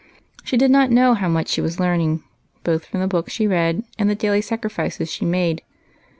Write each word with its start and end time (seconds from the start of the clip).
POOR 0.01 0.07
MAC. 0.07 0.51
121 0.51 0.51
She 0.51 0.57
did 0.57 0.71
not 0.71 0.89
know 0.91 1.13
how 1.13 1.27
much 1.29 1.47
she 1.47 1.61
was 1.61 1.79
learning, 1.79 2.23
both 2.63 2.85
from 2.87 3.01
the 3.01 3.07
books 3.07 3.33
she 3.33 3.45
read 3.45 3.83
and 3.99 4.09
the 4.09 4.15
daily 4.15 4.41
sacrifices 4.41 5.11
she 5.11 5.25
made. 5.25 5.61